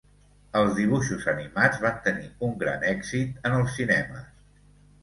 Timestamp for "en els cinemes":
3.51-4.31